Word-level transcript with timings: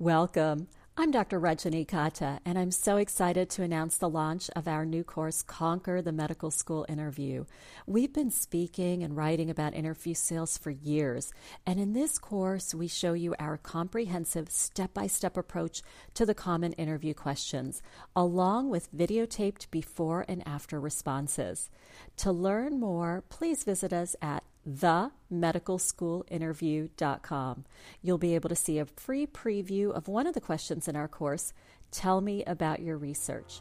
Welcome. 0.00 0.68
I'm 0.96 1.10
Dr. 1.10 1.38
Rajani 1.38 1.86
Katta, 1.86 2.38
and 2.46 2.58
I'm 2.58 2.70
so 2.70 2.96
excited 2.96 3.50
to 3.50 3.62
announce 3.62 3.98
the 3.98 4.08
launch 4.08 4.48
of 4.56 4.66
our 4.66 4.86
new 4.86 5.04
course, 5.04 5.42
Conquer 5.42 6.00
the 6.00 6.10
Medical 6.10 6.50
School 6.50 6.86
Interview. 6.88 7.44
We've 7.86 8.10
been 8.10 8.30
speaking 8.30 9.02
and 9.02 9.14
writing 9.14 9.50
about 9.50 9.74
interview 9.74 10.14
skills 10.14 10.56
for 10.56 10.70
years, 10.70 11.34
and 11.66 11.78
in 11.78 11.92
this 11.92 12.16
course, 12.16 12.74
we 12.74 12.88
show 12.88 13.12
you 13.12 13.34
our 13.38 13.58
comprehensive 13.58 14.50
step 14.50 14.94
by 14.94 15.06
step 15.06 15.36
approach 15.36 15.82
to 16.14 16.24
the 16.24 16.34
common 16.34 16.72
interview 16.72 17.12
questions, 17.12 17.82
along 18.16 18.70
with 18.70 18.96
videotaped 18.96 19.70
before 19.70 20.24
and 20.28 20.42
after 20.48 20.80
responses. 20.80 21.68
To 22.16 22.32
learn 22.32 22.80
more, 22.80 23.22
please 23.28 23.64
visit 23.64 23.92
us 23.92 24.16
at 24.22 24.44
themedicalschoolinterview.com. 24.68 27.64
You'll 28.02 28.18
be 28.18 28.34
able 28.34 28.48
to 28.48 28.56
see 28.56 28.78
a 28.78 28.84
free 28.84 29.26
preview 29.26 29.90
of 29.90 30.08
one 30.08 30.26
of 30.26 30.34
the 30.34 30.40
questions 30.40 30.88
in 30.88 30.96
our 30.96 31.08
course. 31.08 31.52
Tell 31.90 32.20
me 32.20 32.44
about 32.44 32.80
your 32.80 32.96
research. 32.96 33.60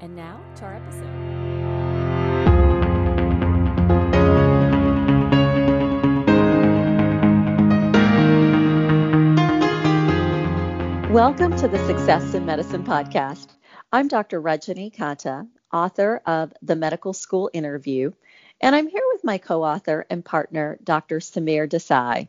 And 0.00 0.14
now 0.14 0.40
to 0.56 0.64
our 0.64 0.74
episode. 0.74 1.06
Welcome 11.10 11.56
to 11.56 11.68
the 11.68 11.78
Success 11.86 12.34
in 12.34 12.44
Medicine 12.44 12.84
podcast. 12.84 13.46
I'm 13.90 14.06
Dr. 14.06 14.42
Rajani 14.42 14.94
Katta, 14.94 15.48
author 15.72 16.20
of 16.26 16.52
The 16.60 16.76
Medical 16.76 17.14
School 17.14 17.48
Interview 17.54 18.12
and 18.60 18.74
I'm 18.74 18.88
here 18.88 19.02
with 19.12 19.24
my 19.24 19.38
co 19.38 19.64
author 19.64 20.06
and 20.10 20.24
partner, 20.24 20.78
Dr. 20.82 21.18
Samir 21.20 21.68
Desai. 21.68 22.28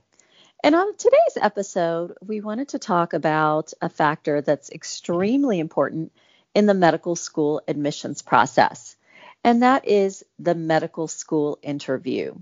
And 0.64 0.76
on 0.76 0.96
today's 0.98 1.38
episode, 1.42 2.14
we 2.26 2.42
wanted 2.42 2.70
to 2.70 2.80
talk 2.80 3.14
about 3.14 3.74
a 3.82 3.90
factor 3.90 4.42
that's 4.42 4.72
extremely 4.72 5.60
important 5.60 6.12
in 6.56 6.66
the 6.66 6.74
medical 6.74 7.16
school 7.16 7.62
admissions 7.68 8.22
process, 8.22 8.96
and 9.44 9.64
that 9.64 9.88
is 9.88 10.24
the 10.40 10.56
medical 10.56 11.08
school 11.08 11.60
interview. 11.62 12.36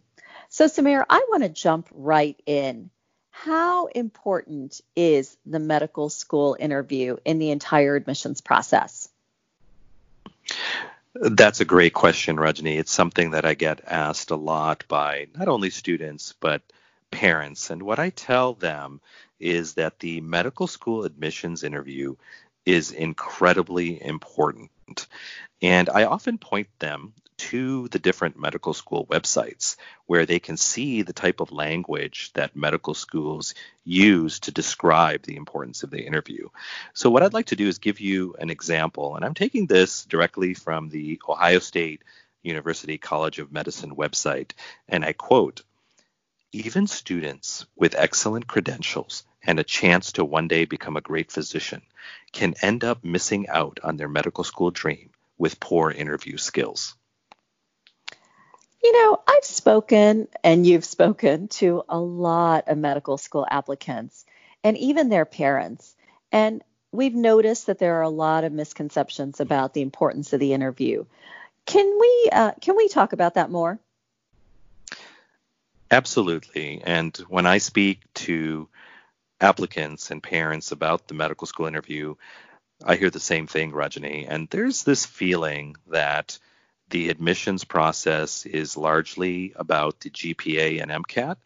So, 0.49 0.65
Samir, 0.65 1.05
I 1.09 1.25
want 1.29 1.43
to 1.43 1.49
jump 1.49 1.89
right 1.91 2.39
in. 2.45 2.89
How 3.31 3.87
important 3.87 4.81
is 4.95 5.37
the 5.45 5.59
medical 5.59 6.09
school 6.09 6.55
interview 6.59 7.17
in 7.25 7.39
the 7.39 7.51
entire 7.51 7.95
admissions 7.95 8.41
process? 8.41 9.04
That's 11.15 11.61
a 11.61 11.65
great 11.65 11.93
question, 11.93 12.37
Rajni. 12.37 12.77
It's 12.77 12.91
something 12.91 13.31
that 13.31 13.45
I 13.45 13.53
get 13.53 13.81
asked 13.87 14.31
a 14.31 14.35
lot 14.35 14.83
by 14.87 15.27
not 15.35 15.47
only 15.47 15.69
students, 15.69 16.33
but 16.39 16.61
parents. 17.11 17.69
And 17.69 17.81
what 17.83 17.99
I 17.99 18.09
tell 18.09 18.53
them 18.53 19.01
is 19.39 19.75
that 19.75 19.99
the 19.99 20.21
medical 20.21 20.67
school 20.67 21.05
admissions 21.05 21.63
interview 21.63 22.15
is 22.65 22.91
incredibly 22.91 24.01
important. 24.03 25.07
And 25.61 25.89
I 25.89 26.05
often 26.05 26.37
point 26.37 26.67
them 26.79 27.13
to 27.37 27.87
the 27.89 27.99
different 27.99 28.39
medical 28.39 28.73
school 28.73 29.05
websites 29.07 29.75
where 30.05 30.25
they 30.25 30.39
can 30.39 30.57
see 30.57 31.01
the 31.01 31.13
type 31.13 31.39
of 31.39 31.51
language 31.51 32.31
that 32.33 32.55
medical 32.55 32.93
schools 32.93 33.53
use 33.83 34.39
to 34.39 34.51
describe 34.51 35.23
the 35.23 35.35
importance 35.35 35.83
of 35.83 35.89
the 35.89 36.05
interview. 36.05 36.47
So, 36.93 37.09
what 37.09 37.23
I'd 37.23 37.33
like 37.33 37.47
to 37.47 37.55
do 37.55 37.67
is 37.67 37.77
give 37.77 37.99
you 37.99 38.35
an 38.39 38.49
example, 38.49 39.15
and 39.15 39.25
I'm 39.25 39.33
taking 39.33 39.65
this 39.67 40.05
directly 40.05 40.53
from 40.53 40.89
the 40.89 41.19
Ohio 41.27 41.59
State 41.59 42.03
University 42.41 42.97
College 42.97 43.39
of 43.39 43.51
Medicine 43.51 43.95
website, 43.95 44.51
and 44.87 45.03
I 45.03 45.13
quote 45.13 45.63
Even 46.51 46.87
students 46.87 47.65
with 47.75 47.95
excellent 47.95 48.47
credentials 48.47 49.23
and 49.43 49.59
a 49.59 49.63
chance 49.63 50.13
to 50.13 50.25
one 50.25 50.47
day 50.47 50.65
become 50.65 50.97
a 50.97 51.01
great 51.01 51.31
physician 51.31 51.81
can 52.31 52.55
end 52.61 52.83
up 52.83 53.03
missing 53.03 53.47
out 53.49 53.79
on 53.83 53.97
their 53.97 54.09
medical 54.09 54.43
school 54.43 54.71
dream 54.71 55.09
with 55.37 55.59
poor 55.59 55.91
interview 55.91 56.37
skills. 56.37 56.95
You 58.85 58.93
know, 58.93 59.19
I've 59.25 59.43
spoken 59.43 60.27
and 60.43 60.63
you've 60.63 60.85
spoken 60.85 61.47
to 61.47 61.83
a 61.89 61.97
lot 61.97 62.65
of 62.67 62.77
medical 62.77 63.17
school 63.17 63.43
applicants 63.49 64.25
and 64.63 64.77
even 64.77 65.09
their 65.09 65.25
parents. 65.25 65.95
And 66.31 66.63
we've 66.91 67.15
noticed 67.15 67.65
that 67.65 67.79
there 67.79 67.95
are 67.95 68.03
a 68.03 68.09
lot 68.09 68.43
of 68.43 68.51
misconceptions 68.51 69.39
about 69.39 69.73
the 69.73 69.81
importance 69.81 70.33
of 70.33 70.39
the 70.39 70.53
interview. 70.53 71.05
Can 71.65 71.97
we 71.99 72.29
uh, 72.31 72.51
can 72.61 72.77
we 72.77 72.87
talk 72.87 73.13
about 73.13 73.33
that 73.33 73.49
more? 73.49 73.79
Absolutely. 75.89 76.79
And 76.83 77.17
when 77.27 77.47
I 77.47 77.57
speak 77.57 78.01
to 78.25 78.69
applicants 79.41 80.11
and 80.11 80.21
parents 80.21 80.71
about 80.71 81.07
the 81.07 81.15
medical 81.15 81.47
school 81.47 81.65
interview, 81.65 82.13
I 82.85 82.97
hear 82.97 83.09
the 83.09 83.19
same 83.19 83.47
thing, 83.47 83.71
Rajani. 83.71 84.27
And 84.29 84.47
there's 84.51 84.83
this 84.83 85.07
feeling 85.07 85.75
that 85.87 86.37
the 86.89 87.09
admissions 87.09 87.63
process 87.63 88.45
is 88.45 88.77
largely 88.77 89.53
about 89.55 89.99
the 89.99 90.09
GPA 90.09 90.81
and 90.81 90.91
MCAT, 90.91 91.37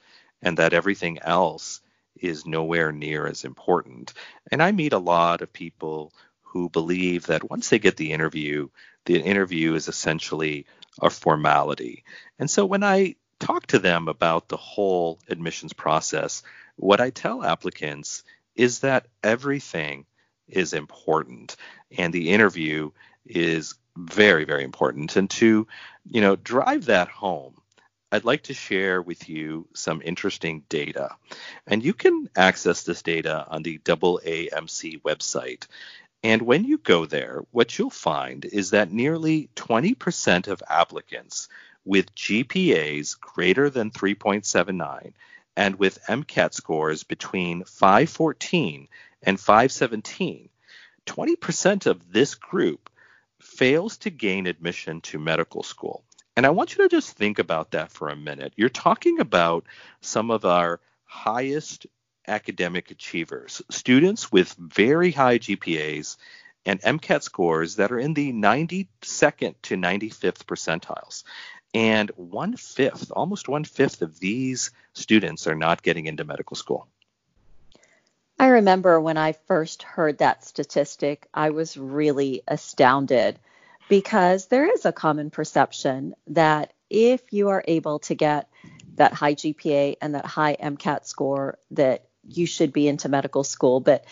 and 0.42 0.58
that 0.58 0.74
everything 0.74 1.20
else 1.20 1.82
is 2.20 2.46
nowhere 2.46 2.92
near 2.92 3.26
as 3.28 3.46
important. 3.46 4.14
And 4.52 4.62
I 4.62 4.72
meet 4.72 4.94
a 4.94 4.98
lot 4.98 5.42
of 5.42 5.54
people 5.54 6.14
who 6.42 6.70
believe 6.70 7.28
that 7.28 7.50
once 7.50 7.70
they 7.70 7.80
get 7.80 7.98
the 7.98 8.12
interview, 8.12 8.70
the 9.06 9.20
interview 9.20 9.76
is 9.76 9.88
essentially 9.88 10.66
a 11.02 11.10
formality. 11.10 12.04
And 12.38 12.50
so 12.50 12.66
when 12.66 12.84
I 12.84 13.16
talk 13.40 13.68
to 13.68 13.80
them 13.80 14.08
about 14.08 14.50
the 14.50 14.58
whole 14.58 15.20
admissions 15.30 15.74
process, 15.74 16.44
what 16.76 17.00
I 17.00 17.10
tell 17.10 17.44
applicants 17.44 18.24
is 18.56 18.80
that 18.80 19.08
everything 19.24 20.06
is 20.48 20.74
important 20.74 21.56
and 21.98 22.12
the 22.14 22.32
interview 22.32 22.92
is 23.26 23.76
very 24.00 24.46
very 24.46 24.64
important 24.64 25.16
and 25.16 25.30
to 25.30 25.68
you 26.06 26.22
know 26.22 26.36
drive 26.36 26.86
that 26.86 27.08
home 27.08 27.54
I'd 28.12 28.26
like 28.26 28.44
to 28.44 28.56
share 28.56 29.04
with 29.04 29.30
you 29.30 29.68
some 29.76 30.02
interesting 30.04 30.64
data. 30.68 31.16
And 31.68 31.84
you 31.84 31.94
can 31.94 32.28
access 32.36 32.82
this 32.82 33.04
data 33.04 33.46
on 33.48 33.62
the 33.62 33.78
AAMC 33.78 35.02
website. 35.04 35.68
And 36.24 36.42
when 36.42 36.64
you 36.64 36.80
go 36.80 37.06
there, 37.06 37.44
what 37.52 37.78
you'll 37.78 37.92
find 37.92 38.46
is 38.46 38.72
that 38.72 38.92
nearly 38.92 39.50
20% 39.56 40.48
of 40.48 40.64
applicants 40.68 41.50
with 41.86 42.16
GPAs 42.16 43.20
greater 43.20 43.70
than 43.70 43.92
3.79 43.92 45.14
and 45.56 45.76
with 45.76 46.04
MCAT 46.08 46.54
scores 46.54 47.04
between 47.04 47.64
514 47.64 48.88
and 49.22 49.40
517, 49.40 50.50
20% 51.06 51.86
of 51.86 52.12
this 52.12 52.36
group 52.36 52.89
fails 53.59 53.97
to 53.97 54.09
gain 54.09 54.47
admission 54.47 55.02
to 55.02 55.20
medical 55.20 55.64
school. 55.64 56.02
And 56.38 56.46
I 56.46 56.50
want 56.52 56.78
you 56.78 56.84
to 56.86 56.96
just 56.96 57.18
think 57.18 57.40
about 57.40 57.72
that 57.72 57.92
for 57.92 58.08
a 58.08 58.16
minute. 58.16 58.53
You're 58.56 58.70
talking 58.70 59.20
about 59.20 59.66
some 60.00 60.31
of 60.31 60.46
our 60.46 60.80
highest 61.03 61.86
academic 62.25 62.90
achievers, 62.90 63.62
students 63.69 64.31
with 64.31 64.53
very 64.53 65.12
high 65.12 65.40
GPAs 65.40 66.16
and 66.66 66.81
MCAT 66.81 67.22
scores 67.22 67.75
that 67.75 67.92
are 67.92 68.00
in 68.00 68.14
the 68.14 68.31
92nd 68.31 69.56
to 69.64 69.75
95th 69.75 70.46
percentiles. 70.46 71.25
And 71.74 72.12
one 72.16 72.56
fifth, 72.56 73.12
almost 73.12 73.50
one 73.50 73.66
fifth 73.66 74.02
of 74.02 74.22
these 74.22 74.72
students 74.94 75.48
are 75.48 75.56
not 75.56 75.84
getting 75.84 76.06
into 76.06 76.24
medical 76.24 76.56
school. 76.56 76.88
I 78.40 78.48
remember 78.48 79.02
when 79.02 79.18
I 79.18 79.34
first 79.34 79.84
heard 79.84 80.19
that 80.19 80.46
statistic, 80.46 81.28
I 81.34 81.50
was 81.50 81.75
really 81.75 82.42
astounded 82.48 83.38
because 83.90 84.46
there 84.46 84.72
is 84.72 84.86
a 84.86 84.94
common 84.94 85.32
perception 85.32 86.16
that 86.28 86.72
if 86.90 87.34
you 87.34 87.50
are 87.50 87.64
able 87.68 88.00
to 88.00 88.16
get 88.16 88.48
that 88.96 89.14
high 89.14 89.34
GPA 89.34 89.96
and 90.02 90.16
that 90.16 90.26
high 90.26 90.56
MCAT 90.56 91.06
score, 91.06 91.58
that 91.72 92.06
you 92.28 92.46
should 92.46 92.72
be 92.72 92.88
into 92.88 93.10
medical 93.10 93.44
school. 93.44 93.80
But, 93.80 94.06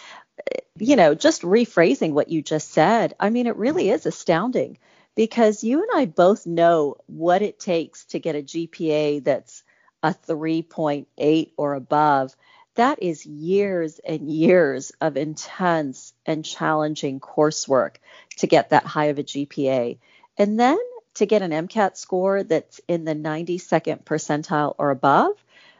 you 0.77 0.95
know, 0.95 1.13
just 1.13 1.43
rephrasing 1.43 2.11
what 2.11 2.29
you 2.29 2.41
just 2.41 2.71
said, 2.71 3.15
I 3.19 3.29
mean, 3.29 3.47
it 3.47 3.55
really 3.55 3.89
is 3.89 4.05
astounding 4.05 4.77
because 5.15 5.63
you 5.63 5.81
and 5.81 5.89
I 5.93 6.05
both 6.05 6.45
know 6.45 6.97
what 7.05 7.41
it 7.41 7.59
takes 7.59 8.05
to 8.05 8.19
get 8.19 8.35
a 8.35 8.41
GPA 8.41 9.23
that's 9.23 9.63
a 10.03 10.13
3.8 10.13 11.51
or 11.57 11.73
above 11.73 12.35
that 12.77 13.03
is 13.03 13.25
years 13.25 13.99
and 13.99 14.31
years 14.31 14.91
of 15.01 15.17
intense 15.17 16.13
and 16.25 16.43
challenging 16.43 17.19
coursework 17.19 17.97
to 18.37 18.47
get 18.47 18.69
that 18.69 18.85
high 18.85 19.05
of 19.05 19.19
a 19.19 19.23
GPA. 19.23 19.97
And 20.37 20.59
then 20.59 20.79
to 21.15 21.25
get 21.25 21.41
an 21.41 21.51
MCAT 21.51 21.97
score 21.97 22.43
that's 22.43 22.79
in 22.87 23.03
the 23.03 23.15
92nd 23.15 24.03
percentile 24.03 24.75
or 24.77 24.91
above, 24.91 25.33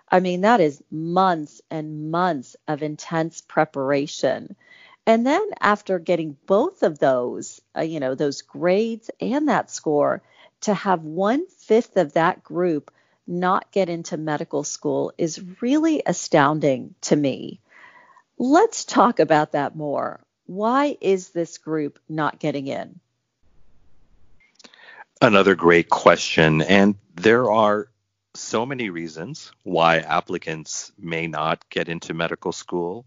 I 0.10 0.20
mean, 0.20 0.42
that 0.42 0.60
is 0.60 0.84
months 0.90 1.62
and 1.70 2.12
months 2.12 2.56
of 2.68 2.82
intense 2.82 3.42
preparation. 3.42 4.56
And 5.06 5.26
then 5.26 5.46
after 5.60 6.00
getting 6.00 6.38
both 6.46 6.84
of 6.84 7.00
those, 7.00 7.62
uh, 7.78 7.82
you 7.82 8.00
know, 8.00 8.16
those 8.16 8.42
grades 8.42 9.10
and 9.22 9.48
that 9.50 9.70
score, 9.72 10.22
to 10.62 10.74
have 10.74 11.04
one 11.04 11.48
fifth 11.48 11.98
of 11.98 12.14
that 12.14 12.44
group 12.44 12.92
not 13.28 13.72
get 13.72 13.90
into 13.90 14.18
medical 14.18 14.64
school 14.64 15.12
is 15.18 15.44
really 15.62 16.02
astounding 16.06 16.96
to 17.02 17.16
me. 17.16 17.60
Let's 18.38 18.86
talk 18.86 19.20
about 19.20 19.52
that 19.52 19.76
more. 19.76 20.22
Why 20.46 20.98
is 21.02 21.30
this 21.30 21.58
group 21.58 22.00
not 22.08 22.40
getting 22.40 22.68
in? 22.68 23.00
Another 25.22 25.56
great 25.56 25.90
question. 25.90 26.62
And 26.62 26.96
there 27.16 27.52
are 27.52 27.90
so 28.36 28.66
many 28.66 28.90
reasons 28.90 29.52
why 29.64 29.98
applicants 29.98 30.92
may 30.98 31.28
not 31.28 31.68
get 31.70 31.90
into 31.90 32.14
medical 32.14 32.52
school. 32.52 33.06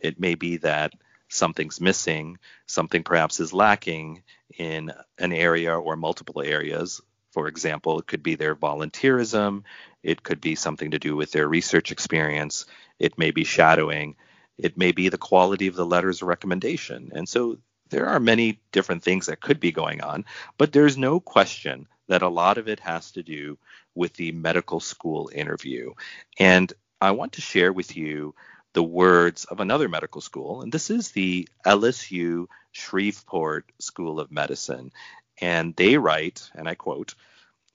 It 0.00 0.18
may 0.18 0.34
be 0.34 0.56
that 0.58 0.94
something's 1.28 1.80
missing, 1.80 2.38
something 2.66 3.04
perhaps 3.04 3.40
is 3.40 3.52
lacking 3.52 4.22
in 4.56 4.92
an 5.18 5.32
area 5.32 5.78
or 5.78 5.96
multiple 5.96 6.42
areas. 6.42 7.00
For 7.32 7.48
example, 7.48 7.98
it 7.98 8.06
could 8.06 8.22
be 8.22 8.34
their 8.34 8.56
volunteerism, 8.56 9.62
it 10.02 10.22
could 10.22 10.40
be 10.40 10.54
something 10.54 10.90
to 10.92 10.98
do 10.98 11.14
with 11.16 11.32
their 11.32 11.48
research 11.48 11.92
experience, 11.92 12.66
it 12.98 13.18
may 13.18 13.30
be 13.30 13.44
shadowing, 13.44 14.16
it 14.58 14.76
may 14.76 14.92
be 14.92 15.08
the 15.08 15.18
quality 15.18 15.66
of 15.66 15.76
the 15.76 15.86
letters 15.86 16.22
of 16.22 16.28
recommendation. 16.28 17.12
And 17.14 17.28
so 17.28 17.58
there 17.90 18.06
are 18.06 18.20
many 18.20 18.60
different 18.72 19.02
things 19.02 19.26
that 19.26 19.40
could 19.40 19.60
be 19.60 19.72
going 19.72 20.02
on, 20.02 20.24
but 20.58 20.72
there's 20.72 20.98
no 20.98 21.20
question 21.20 21.86
that 22.08 22.22
a 22.22 22.28
lot 22.28 22.58
of 22.58 22.68
it 22.68 22.80
has 22.80 23.12
to 23.12 23.22
do 23.22 23.58
with 23.94 24.14
the 24.14 24.32
medical 24.32 24.80
school 24.80 25.30
interview. 25.32 25.92
And 26.38 26.72
I 27.00 27.12
want 27.12 27.34
to 27.34 27.40
share 27.40 27.72
with 27.72 27.96
you 27.96 28.34
the 28.72 28.82
words 28.82 29.44
of 29.44 29.60
another 29.60 29.88
medical 29.88 30.20
school, 30.20 30.62
and 30.62 30.72
this 30.72 30.90
is 30.90 31.10
the 31.10 31.48
LSU 31.66 32.46
Shreveport 32.72 33.72
School 33.80 34.20
of 34.20 34.30
Medicine. 34.30 34.92
And 35.40 35.74
they 35.76 35.96
write, 35.96 36.50
and 36.54 36.68
I 36.68 36.74
quote, 36.74 37.14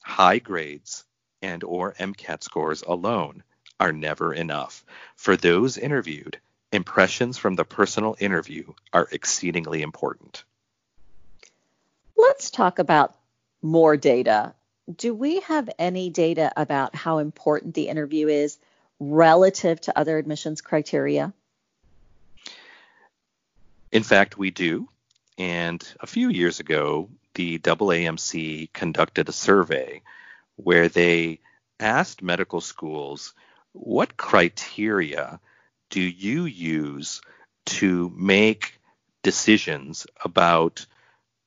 high 0.02 0.40
grades 0.40 1.04
and 1.42 1.64
or 1.64 1.94
MCAT 1.94 2.44
scores 2.44 2.84
alone 2.84 3.44
are 3.80 3.92
never 3.92 4.34
enough. 4.34 4.86
For 5.16 5.36
those 5.36 5.78
interviewed, 5.78 6.40
impressions 6.72 7.38
from 7.38 7.56
the 7.56 7.66
personal 7.66 8.16
interview 8.20 8.74
are 8.94 9.08
exceedingly 9.12 9.82
important. 9.82 10.44
Let's 12.16 12.50
talk 12.50 12.80
about 12.80 13.16
more 13.62 13.98
data. 13.98 14.54
Do 14.94 15.14
we 15.14 15.40
have 15.42 15.70
any 15.80 16.10
data 16.10 16.52
about 16.56 16.96
how 16.96 17.18
important 17.18 17.74
the 17.74 17.88
interview 17.88 18.28
is 18.28 18.58
relative 19.00 19.82
to 19.82 19.98
other 19.98 20.18
admissions 20.18 20.62
criteria? 20.62 21.34
In 23.92 24.04
fact, 24.04 24.38
we 24.38 24.52
do. 24.52 24.90
And 25.38 25.86
a 26.00 26.08
few 26.08 26.30
years 26.30 26.60
ago, 26.60 27.10
the 27.36 27.60
AAMC 27.60 28.72
conducted 28.74 29.30
a 29.30 29.34
survey 29.34 30.02
where 30.56 30.90
they 30.90 31.40
asked 31.80 32.24
medical 32.24 32.62
schools 32.62 33.34
what 33.74 34.18
criteria 34.18 35.40
do 35.90 36.02
you 36.02 36.46
use 36.46 37.22
to 37.66 38.12
make 38.16 38.80
decisions 39.22 40.08
about 40.24 40.86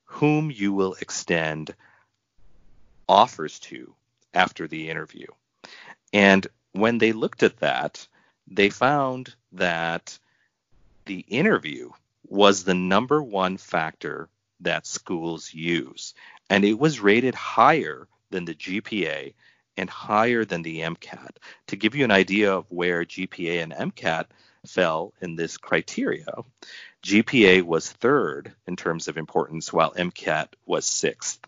whom 0.05 0.51
you 0.51 0.73
will 0.73 0.95
extend 1.01 1.75
offers 3.09 3.59
to 3.61 3.95
after 4.35 4.69
the 4.69 4.91
interview? 4.91 5.27
And 6.13 6.47
when 6.73 6.99
they 6.99 7.13
looked 7.13 7.43
at 7.43 7.59
that, 7.59 8.07
they 8.47 8.71
found 8.71 9.35
that 9.53 10.19
the 11.07 11.21
interview 11.21 11.91
was 12.27 12.65
the 12.65 12.75
number 12.75 13.23
one 13.23 13.57
factor 13.57 14.29
that 14.61 14.87
schools 14.87 15.53
use. 15.53 16.15
And 16.51 16.65
it 16.65 16.79
was 16.79 17.01
rated 17.01 17.35
higher 17.35 18.09
than 18.31 18.45
the 18.45 18.55
GPA 18.55 19.35
and 19.77 19.89
higher 19.89 20.45
than 20.45 20.63
the 20.63 20.81
MCAT. 20.81 21.37
To 21.69 21.77
give 21.77 21.95
you 21.95 22.05
an 22.05 22.11
idea 22.11 22.55
of 22.55 22.67
where 22.69 23.05
GPA 23.05 23.63
and 23.63 23.73
MCAT 23.73 24.27
fell 24.67 25.13
in 25.21 25.37
this 25.37 25.57
criteria, 25.57 26.27
GPA 27.03 27.63
was 27.63 27.91
third 27.91 28.53
in 28.67 28.77
terms 28.77 29.09
of 29.09 29.17
importance, 29.17 29.73
while 29.73 29.93
MCAT 29.93 30.49
was 30.67 30.85
sixth. 30.85 31.39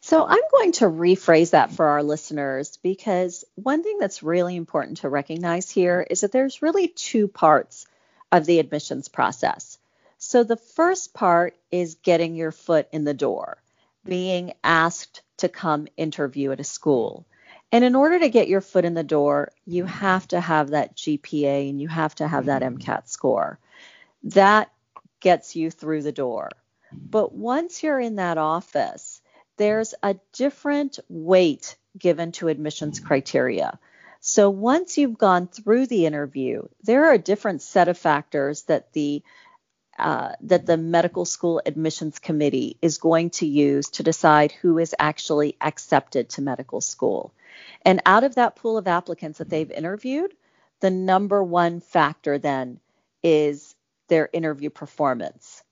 So 0.00 0.24
I'm 0.24 0.38
going 0.52 0.72
to 0.72 0.84
rephrase 0.84 1.50
that 1.50 1.72
for 1.72 1.86
our 1.86 2.02
listeners 2.04 2.78
because 2.82 3.44
one 3.56 3.82
thing 3.82 3.98
that's 3.98 4.22
really 4.22 4.54
important 4.54 4.98
to 4.98 5.08
recognize 5.08 5.68
here 5.68 6.06
is 6.08 6.20
that 6.20 6.30
there's 6.30 6.62
really 6.62 6.86
two 6.86 7.26
parts 7.26 7.86
of 8.30 8.46
the 8.46 8.60
admissions 8.60 9.08
process. 9.08 9.75
So 10.18 10.44
the 10.44 10.56
first 10.56 11.14
part 11.14 11.56
is 11.70 11.96
getting 11.96 12.34
your 12.34 12.52
foot 12.52 12.88
in 12.92 13.04
the 13.04 13.14
door, 13.14 13.58
being 14.04 14.54
asked 14.64 15.22
to 15.38 15.48
come 15.48 15.88
interview 15.96 16.52
at 16.52 16.60
a 16.60 16.64
school. 16.64 17.26
And 17.72 17.84
in 17.84 17.94
order 17.94 18.18
to 18.20 18.28
get 18.28 18.48
your 18.48 18.60
foot 18.60 18.84
in 18.84 18.94
the 18.94 19.02
door, 19.02 19.52
you 19.66 19.84
have 19.84 20.26
to 20.28 20.40
have 20.40 20.70
that 20.70 20.96
GPA 20.96 21.68
and 21.68 21.80
you 21.80 21.88
have 21.88 22.14
to 22.16 22.28
have 22.28 22.46
that 22.46 22.62
mm-hmm. 22.62 22.76
MCAT 22.76 23.08
score. 23.08 23.58
That 24.24 24.70
gets 25.20 25.56
you 25.56 25.70
through 25.70 26.02
the 26.02 26.12
door. 26.12 26.50
But 26.92 27.34
once 27.34 27.82
you're 27.82 28.00
in 28.00 28.16
that 28.16 28.38
office, 28.38 29.20
there's 29.56 29.94
a 30.02 30.16
different 30.32 30.98
weight 31.08 31.76
given 31.98 32.32
to 32.32 32.48
admissions 32.48 33.00
criteria. 33.00 33.78
So 34.20 34.50
once 34.50 34.98
you've 34.98 35.18
gone 35.18 35.46
through 35.46 35.86
the 35.86 36.06
interview, 36.06 36.62
there 36.82 37.06
are 37.06 37.12
a 37.12 37.18
different 37.18 37.62
set 37.62 37.88
of 37.88 37.98
factors 37.98 38.62
that 38.64 38.92
the 38.92 39.22
uh, 39.98 40.32
that 40.42 40.66
the 40.66 40.76
medical 40.76 41.24
school 41.24 41.60
admissions 41.64 42.18
committee 42.18 42.76
is 42.82 42.98
going 42.98 43.30
to 43.30 43.46
use 43.46 43.90
to 43.90 44.02
decide 44.02 44.52
who 44.52 44.78
is 44.78 44.94
actually 44.98 45.56
accepted 45.60 46.28
to 46.28 46.42
medical 46.42 46.80
school. 46.80 47.32
And 47.82 48.02
out 48.04 48.24
of 48.24 48.34
that 48.34 48.56
pool 48.56 48.78
of 48.78 48.86
applicants 48.86 49.38
that 49.38 49.48
they've 49.48 49.70
interviewed, 49.70 50.34
the 50.80 50.90
number 50.90 51.42
one 51.42 51.80
factor 51.80 52.38
then 52.38 52.80
is 53.22 53.74
their 54.08 54.28
interview 54.32 54.70
performance. 54.70 55.62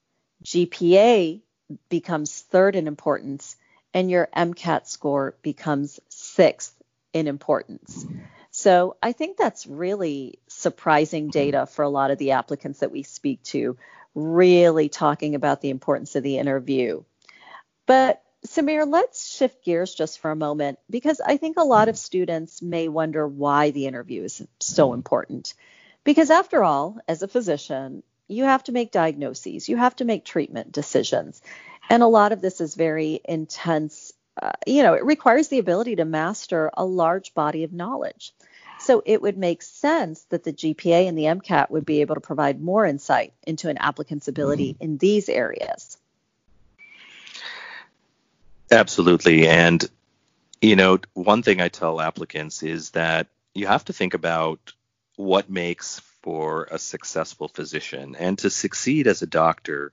GPA 0.44 1.40
becomes 1.88 2.40
third 2.40 2.76
in 2.76 2.86
importance, 2.86 3.56
and 3.92 4.10
your 4.10 4.28
MCAT 4.36 4.86
score 4.86 5.36
becomes 5.42 6.00
sixth 6.08 6.74
in 7.12 7.28
importance. 7.28 8.06
So 8.64 8.96
I 9.02 9.12
think 9.12 9.36
that's 9.36 9.66
really 9.66 10.38
surprising 10.48 11.28
data 11.28 11.66
for 11.66 11.82
a 11.82 11.90
lot 11.90 12.10
of 12.10 12.16
the 12.16 12.30
applicants 12.30 12.78
that 12.78 12.90
we 12.90 13.02
speak 13.02 13.42
to, 13.42 13.76
really 14.14 14.88
talking 14.88 15.34
about 15.34 15.60
the 15.60 15.68
importance 15.68 16.16
of 16.16 16.22
the 16.22 16.38
interview. 16.38 17.04
But 17.84 18.22
Samir, 18.46 18.90
let's 18.90 19.28
shift 19.36 19.66
gears 19.66 19.94
just 19.94 20.18
for 20.18 20.30
a 20.30 20.36
moment 20.36 20.78
because 20.88 21.20
I 21.20 21.36
think 21.36 21.58
a 21.58 21.62
lot 21.62 21.90
of 21.90 21.98
students 21.98 22.62
may 22.62 22.88
wonder 22.88 23.28
why 23.28 23.70
the 23.70 23.86
interview 23.86 24.22
is 24.22 24.42
so 24.60 24.94
important. 24.94 25.52
Because 26.02 26.30
after 26.30 26.64
all, 26.64 26.96
as 27.06 27.22
a 27.22 27.28
physician, 27.28 28.02
you 28.28 28.44
have 28.44 28.64
to 28.64 28.72
make 28.72 28.90
diagnoses, 28.90 29.68
you 29.68 29.76
have 29.76 29.96
to 29.96 30.06
make 30.06 30.24
treatment 30.24 30.72
decisions. 30.72 31.42
And 31.90 32.02
a 32.02 32.06
lot 32.06 32.32
of 32.32 32.40
this 32.40 32.62
is 32.62 32.76
very 32.76 33.20
intense. 33.26 34.14
Uh, 34.40 34.52
you 34.66 34.82
know, 34.82 34.94
it 34.94 35.04
requires 35.04 35.48
the 35.48 35.58
ability 35.58 35.96
to 35.96 36.06
master 36.06 36.70
a 36.72 36.86
large 36.86 37.34
body 37.34 37.64
of 37.64 37.74
knowledge. 37.74 38.32
So 38.84 39.02
it 39.06 39.22
would 39.22 39.38
make 39.38 39.62
sense 39.62 40.24
that 40.24 40.44
the 40.44 40.52
GPA 40.52 41.08
and 41.08 41.16
the 41.16 41.24
MCAT 41.24 41.70
would 41.70 41.86
be 41.86 42.02
able 42.02 42.16
to 42.16 42.20
provide 42.20 42.60
more 42.60 42.84
insight 42.84 43.32
into 43.46 43.70
an 43.70 43.78
applicant's 43.78 44.28
ability 44.28 44.74
mm-hmm. 44.74 44.84
in 44.84 44.98
these 44.98 45.30
areas. 45.30 45.96
Absolutely. 48.70 49.48
And, 49.48 49.82
you 50.60 50.76
know, 50.76 50.98
one 51.14 51.42
thing 51.42 51.62
I 51.62 51.68
tell 51.68 51.98
applicants 51.98 52.62
is 52.62 52.90
that 52.90 53.28
you 53.54 53.66
have 53.66 53.86
to 53.86 53.94
think 53.94 54.12
about 54.12 54.74
what 55.16 55.48
makes 55.48 56.00
for 56.22 56.68
a 56.70 56.78
successful 56.78 57.48
physician. 57.48 58.16
And 58.18 58.38
to 58.40 58.50
succeed 58.50 59.06
as 59.06 59.22
a 59.22 59.26
doctor, 59.26 59.92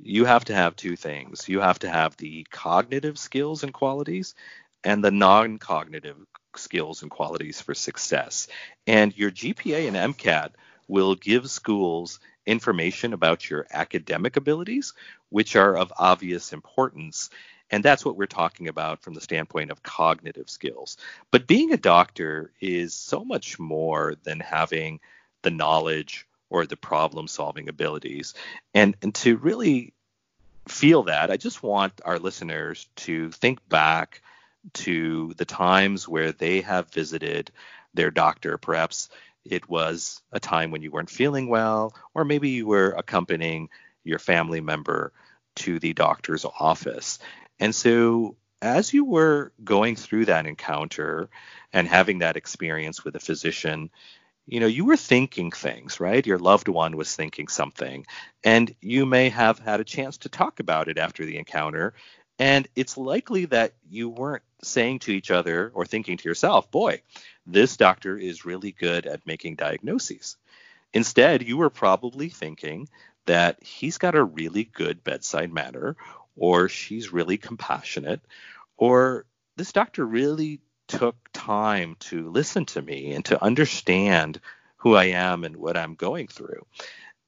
you 0.00 0.26
have 0.26 0.44
to 0.44 0.54
have 0.54 0.76
two 0.76 0.94
things. 0.94 1.48
You 1.48 1.58
have 1.58 1.80
to 1.80 1.88
have 1.88 2.16
the 2.16 2.46
cognitive 2.52 3.18
skills 3.18 3.64
and 3.64 3.74
qualities 3.74 4.36
and 4.84 5.02
the 5.02 5.10
non 5.10 5.58
cognitive 5.58 6.18
skills 6.56 7.02
and 7.02 7.10
qualities 7.10 7.60
for 7.60 7.74
success. 7.74 8.48
And 8.86 9.16
your 9.16 9.30
GPA 9.30 9.88
and 9.88 10.14
MCAT 10.14 10.50
will 10.86 11.14
give 11.14 11.50
schools 11.50 12.20
information 12.46 13.12
about 13.12 13.48
your 13.50 13.66
academic 13.70 14.36
abilities, 14.36 14.94
which 15.28 15.54
are 15.54 15.76
of 15.76 15.92
obvious 15.98 16.52
importance. 16.52 17.28
And 17.70 17.84
that's 17.84 18.04
what 18.04 18.16
we're 18.16 18.26
talking 18.26 18.68
about 18.68 19.02
from 19.02 19.12
the 19.12 19.20
standpoint 19.20 19.70
of 19.70 19.82
cognitive 19.82 20.48
skills. 20.48 20.96
But 21.30 21.46
being 21.46 21.72
a 21.72 21.76
doctor 21.76 22.50
is 22.60 22.94
so 22.94 23.24
much 23.24 23.58
more 23.58 24.14
than 24.22 24.40
having 24.40 25.00
the 25.42 25.50
knowledge 25.50 26.26
or 26.48 26.64
the 26.64 26.76
problem 26.76 27.28
solving 27.28 27.68
abilities. 27.68 28.32
And, 28.72 28.96
and 29.02 29.14
to 29.16 29.36
really 29.36 29.92
feel 30.66 31.04
that, 31.04 31.30
I 31.30 31.36
just 31.36 31.62
want 31.62 32.00
our 32.04 32.18
listeners 32.18 32.88
to 32.96 33.30
think 33.32 33.66
back 33.68 34.22
to 34.74 35.34
the 35.36 35.44
times 35.44 36.08
where 36.08 36.32
they 36.32 36.60
have 36.60 36.90
visited 36.90 37.50
their 37.94 38.10
doctor. 38.10 38.58
Perhaps 38.58 39.08
it 39.44 39.68
was 39.68 40.20
a 40.32 40.40
time 40.40 40.70
when 40.70 40.82
you 40.82 40.90
weren't 40.90 41.10
feeling 41.10 41.48
well, 41.48 41.94
or 42.14 42.24
maybe 42.24 42.50
you 42.50 42.66
were 42.66 42.90
accompanying 42.90 43.68
your 44.04 44.18
family 44.18 44.60
member 44.60 45.12
to 45.56 45.78
the 45.78 45.92
doctor's 45.92 46.44
office. 46.44 47.18
And 47.58 47.74
so, 47.74 48.36
as 48.60 48.92
you 48.92 49.04
were 49.04 49.52
going 49.62 49.96
through 49.96 50.26
that 50.26 50.46
encounter 50.46 51.30
and 51.72 51.86
having 51.86 52.18
that 52.18 52.36
experience 52.36 53.04
with 53.04 53.14
a 53.14 53.20
physician, 53.20 53.90
you 54.46 54.60
know, 54.60 54.66
you 54.66 54.84
were 54.84 54.96
thinking 54.96 55.50
things, 55.50 56.00
right? 56.00 56.26
Your 56.26 56.38
loved 56.38 56.68
one 56.68 56.96
was 56.96 57.14
thinking 57.14 57.48
something, 57.48 58.06
and 58.42 58.74
you 58.80 59.06
may 59.06 59.28
have 59.28 59.58
had 59.58 59.80
a 59.80 59.84
chance 59.84 60.18
to 60.18 60.28
talk 60.28 60.60
about 60.60 60.88
it 60.88 60.98
after 60.98 61.24
the 61.24 61.38
encounter. 61.38 61.94
And 62.38 62.66
it's 62.74 62.96
likely 62.96 63.46
that 63.46 63.74
you 63.88 64.08
weren't 64.08 64.42
saying 64.62 65.00
to 65.00 65.12
each 65.12 65.30
other 65.30 65.70
or 65.74 65.84
thinking 65.86 66.16
to 66.16 66.28
yourself, 66.28 66.70
boy, 66.70 67.02
this 67.46 67.76
doctor 67.76 68.16
is 68.16 68.44
really 68.44 68.72
good 68.72 69.06
at 69.06 69.26
making 69.26 69.56
diagnoses. 69.56 70.36
Instead, 70.92 71.42
you 71.42 71.56
were 71.56 71.70
probably 71.70 72.28
thinking 72.28 72.88
that 73.26 73.62
he's 73.62 73.98
got 73.98 74.14
a 74.14 74.24
really 74.24 74.64
good 74.64 75.04
bedside 75.04 75.52
manner, 75.52 75.96
or 76.36 76.68
she's 76.68 77.12
really 77.12 77.36
compassionate, 77.36 78.20
or 78.76 79.26
this 79.56 79.72
doctor 79.72 80.04
really 80.04 80.60
took 80.86 81.16
time 81.32 81.96
to 82.00 82.30
listen 82.30 82.64
to 82.64 82.80
me 82.80 83.12
and 83.12 83.24
to 83.26 83.42
understand 83.42 84.40
who 84.76 84.94
I 84.94 85.06
am 85.06 85.44
and 85.44 85.56
what 85.56 85.76
I'm 85.76 85.94
going 85.94 86.28
through. 86.28 86.64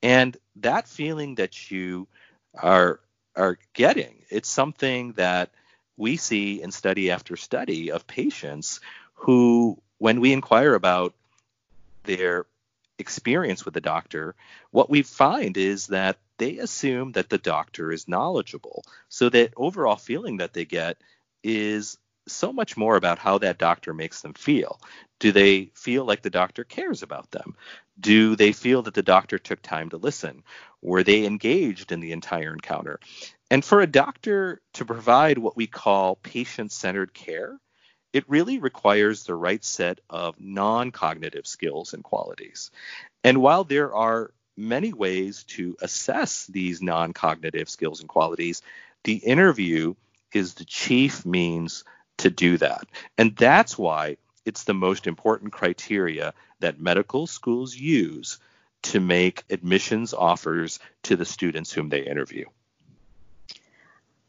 And 0.03 0.37
that 0.57 0.89
feeling 0.89 1.35
that 1.37 1.71
you 1.71 2.09
are 2.55 3.01
are 3.37 3.59
getting, 3.75 4.25
it's 4.31 4.49
something 4.49 5.13
that 5.13 5.51
we 6.01 6.17
see 6.17 6.63
in 6.63 6.73
study 6.73 7.11
after 7.11 7.37
study 7.37 7.93
of 7.93 8.07
patients 8.07 8.81
who 9.15 9.79
when 9.99 10.21
we 10.21 10.33
inquire 10.33 10.75
about 10.75 11.15
their 12.05 12.47
experience 12.99 13.65
with 13.65 13.75
the 13.75 13.83
doctor, 13.83 14.35
what 14.71 14.89
we 14.89 15.03
find 15.03 15.59
is 15.59 15.89
that 15.89 16.17
they 16.39 16.57
assume 16.57 17.13
that 17.13 17.29
the 17.29 17.39
doctor 17.39 17.93
is 17.93 18.09
knowledgeable. 18.09 18.83
So 19.11 19.29
that 19.29 19.53
overall 19.57 19.97
feeling 19.97 20.39
that 20.39 20.55
they 20.55 20.65
get 20.65 20.97
is 21.45 21.99
so 22.31 22.53
much 22.53 22.77
more 22.77 22.97
about 22.97 23.19
how 23.19 23.39
that 23.39 23.59
doctor 23.59 23.95
makes 23.95 24.21
them 24.21 24.35
feel. 24.35 24.81
Do 25.19 25.33
they 25.33 25.71
feel 25.75 26.05
like 26.05 26.23
the 26.23 26.31
doctor 26.31 26.65
cares 26.65 27.03
about 27.03 27.31
them? 27.31 27.57
Do 27.99 28.37
they 28.37 28.53
feel 28.53 28.83
that 28.83 28.95
the 28.95 29.03
doctor 29.03 29.39
took 29.39 29.61
time 29.63 29.91
to 29.91 29.97
listen? 29.97 30.43
Were 30.83 31.03
they 31.03 31.27
engaged 31.27 31.93
in 31.93 32.01
the 32.01 32.13
entire 32.13 32.53
encounter? 32.53 33.01
And 33.51 33.65
for 33.65 33.81
a 33.81 33.87
doctor 33.87 34.63
to 34.75 34.85
provide 34.85 35.39
what 35.39 35.57
we 35.57 35.67
call 35.67 36.17
patient 36.17 36.73
centered 36.73 37.13
care, 37.13 37.59
it 38.13 38.29
really 38.29 38.59
requires 38.59 39.25
the 39.25 39.35
right 39.35 39.65
set 39.65 40.01
of 40.09 40.35
non 40.41 40.91
cognitive 40.91 41.47
skills 41.47 41.95
and 41.95 42.03
qualities. 42.03 42.71
And 43.23 43.43
while 43.43 43.65
there 43.65 43.95
are 43.95 44.33
many 44.57 44.93
ways 44.93 45.45
to 45.45 45.77
assess 45.81 46.47
these 46.47 46.83
non 46.83 47.13
cognitive 47.13 47.69
skills 47.69 48.01
and 48.01 48.09
qualities, 48.09 48.63
the 49.05 49.15
interview 49.15 49.95
is 50.33 50.55
the 50.55 50.65
chief 50.65 51.25
means 51.25 51.85
to 52.21 52.31
do 52.31 52.59
that. 52.59 52.87
And 53.19 53.37
that's 53.37 53.77
why 53.77 54.17
it's 54.45 54.65
the 54.65 54.75
most 54.75 55.07
important 55.07 55.53
criteria 55.53 56.33
that 56.61 56.81
medical 56.81 57.27
schools 57.27 57.75
use 57.75 58.39
to 58.83 59.01
make 59.01 59.45
admissions 59.51 60.15
offers 60.15 60.79
to 61.03 61.17
the 61.17 61.25
students 61.25 61.73
whom 61.73 61.89
they 61.89 62.07
interview. 62.07 62.47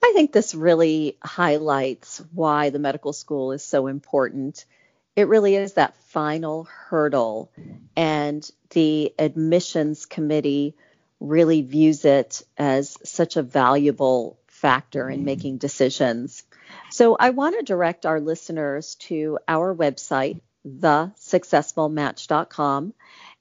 I 0.04 0.14
think 0.14 0.32
this 0.32 0.56
really 0.56 1.18
highlights 1.24 2.22
why 2.34 2.70
the 2.70 2.80
medical 2.80 3.14
school 3.14 3.52
is 3.52 3.64
so 3.64 3.88
important. 3.88 4.66
It 5.16 5.28
really 5.28 5.56
is 5.56 5.74
that 5.74 5.96
final 6.08 6.64
hurdle, 6.64 7.52
and 7.96 8.50
the 8.72 9.14
admissions 9.20 10.06
committee 10.06 10.76
really 11.20 11.62
views 11.62 12.04
it 12.04 12.42
as 12.58 12.98
such 13.04 13.38
a 13.38 13.44
valuable 13.44 14.38
factor 14.62 15.10
in 15.10 15.22
mm. 15.22 15.26
making 15.26 15.58
decisions. 15.58 16.44
So 16.92 17.18
I 17.20 17.32
want 17.32 17.58
to 17.58 17.66
direct 17.66 18.06
our 18.06 18.22
listeners 18.22 18.94
to 19.08 19.40
our 19.48 19.76
website, 19.76 20.40
thesuccessfulmatch.com. 20.66 22.94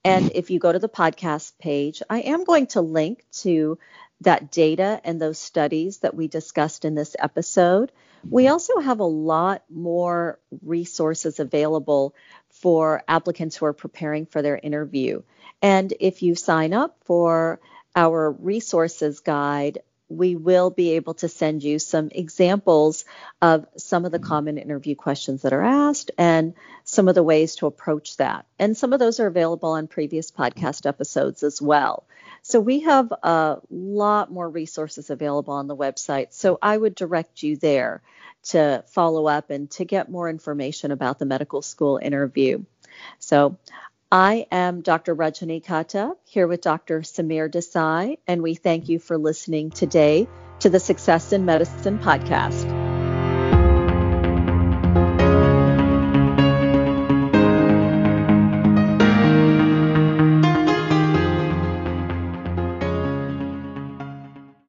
And 0.03 0.31
if 0.33 0.49
you 0.49 0.57
go 0.59 0.71
to 0.71 0.79
the 0.79 0.89
podcast 0.89 1.59
page, 1.59 2.01
I 2.09 2.21
am 2.21 2.43
going 2.43 2.65
to 2.67 2.81
link 2.81 3.23
to 3.43 3.77
that 4.21 4.49
data 4.51 4.99
and 5.03 5.21
those 5.21 5.37
studies 5.37 5.99
that 5.99 6.15
we 6.15 6.27
discussed 6.27 6.85
in 6.85 6.95
this 6.95 7.15
episode. 7.19 7.91
We 8.27 8.47
also 8.47 8.79
have 8.79 8.99
a 8.99 9.03
lot 9.03 9.63
more 9.69 10.39
resources 10.63 11.39
available 11.39 12.15
for 12.49 13.03
applicants 13.07 13.57
who 13.57 13.65
are 13.65 13.73
preparing 13.73 14.25
for 14.25 14.41
their 14.41 14.57
interview. 14.57 15.21
And 15.61 15.93
if 15.99 16.23
you 16.23 16.33
sign 16.35 16.73
up 16.73 16.97
for 17.03 17.59
our 17.95 18.31
resources 18.31 19.19
guide, 19.19 19.83
we 20.17 20.35
will 20.35 20.69
be 20.69 20.91
able 20.91 21.13
to 21.15 21.27
send 21.27 21.63
you 21.63 21.79
some 21.79 22.09
examples 22.11 23.05
of 23.41 23.65
some 23.77 24.05
of 24.05 24.11
the 24.11 24.19
mm-hmm. 24.19 24.27
common 24.27 24.57
interview 24.57 24.95
questions 24.95 25.41
that 25.41 25.53
are 25.53 25.63
asked 25.63 26.11
and 26.17 26.53
some 26.83 27.07
of 27.07 27.15
the 27.15 27.23
ways 27.23 27.55
to 27.57 27.67
approach 27.67 28.17
that. 28.17 28.45
And 28.59 28.75
some 28.75 28.93
of 28.93 28.99
those 28.99 29.19
are 29.19 29.27
available 29.27 29.69
on 29.69 29.87
previous 29.87 30.31
podcast 30.31 30.85
episodes 30.85 31.43
as 31.43 31.61
well. 31.61 32.05
So 32.41 32.59
we 32.59 32.81
have 32.81 33.11
a 33.11 33.57
lot 33.69 34.31
more 34.31 34.49
resources 34.49 35.09
available 35.09 35.53
on 35.53 35.67
the 35.67 35.75
website. 35.75 36.33
So 36.33 36.57
I 36.61 36.75
would 36.75 36.95
direct 36.95 37.43
you 37.43 37.55
there 37.55 38.01
to 38.43 38.83
follow 38.87 39.27
up 39.27 39.51
and 39.51 39.69
to 39.71 39.85
get 39.85 40.09
more 40.09 40.29
information 40.29 40.91
about 40.91 41.19
the 41.19 41.25
medical 41.25 41.61
school 41.61 41.99
interview. 42.01 42.63
So 43.19 43.57
I 44.11 44.45
am 44.51 44.81
Dr. 44.81 45.15
Rajani 45.15 45.63
Katta 45.63 46.15
here 46.25 46.45
with 46.45 46.59
Dr. 46.59 46.99
Samir 46.99 47.49
Desai, 47.49 48.17
and 48.27 48.43
we 48.43 48.55
thank 48.55 48.89
you 48.89 48.99
for 48.99 49.17
listening 49.17 49.69
today 49.69 50.27
to 50.59 50.69
the 50.69 50.81
Success 50.81 51.31
in 51.31 51.45
Medicine 51.45 51.97
podcast. 51.97 52.80